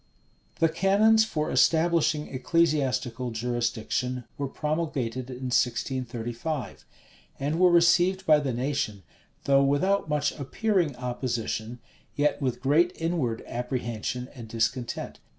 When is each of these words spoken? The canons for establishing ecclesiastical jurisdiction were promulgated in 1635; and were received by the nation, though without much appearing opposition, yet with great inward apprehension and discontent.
The 0.57 0.67
canons 0.67 1.23
for 1.25 1.51
establishing 1.51 2.29
ecclesiastical 2.33 3.29
jurisdiction 3.29 4.23
were 4.35 4.47
promulgated 4.47 5.29
in 5.29 5.53
1635; 5.53 6.85
and 7.39 7.59
were 7.59 7.69
received 7.69 8.25
by 8.25 8.39
the 8.39 8.51
nation, 8.51 9.03
though 9.43 9.61
without 9.63 10.09
much 10.09 10.31
appearing 10.39 10.95
opposition, 10.95 11.77
yet 12.15 12.41
with 12.41 12.61
great 12.61 12.93
inward 12.99 13.43
apprehension 13.45 14.27
and 14.33 14.47
discontent. 14.47 15.19